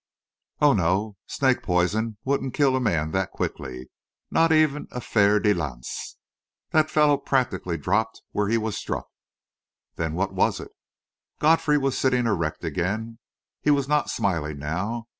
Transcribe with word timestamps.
"Oh, 0.61 0.73
no; 0.73 1.17
snake 1.27 1.61
poison 1.61 2.17
wouldn't 2.25 2.55
kill 2.55 2.75
a 2.75 2.79
man 2.79 3.11
that 3.11 3.29
quickly 3.29 3.91
not 4.31 4.51
even 4.51 4.87
a 4.89 4.99
fer 4.99 5.39
de 5.39 5.53
lance. 5.53 6.17
That 6.71 6.89
fellow 6.89 7.17
practically 7.19 7.77
dropped 7.77 8.23
where 8.31 8.47
he 8.49 8.57
was 8.57 8.75
struck." 8.75 9.05
"Then 9.97 10.15
what 10.15 10.33
was 10.33 10.59
it?" 10.59 10.71
Godfrey 11.37 11.77
was 11.77 11.95
sitting 11.99 12.25
erect 12.25 12.63
again. 12.63 13.19
He 13.61 13.69
was 13.69 13.87
not 13.87 14.09
smiling 14.09 14.57
now. 14.57 15.05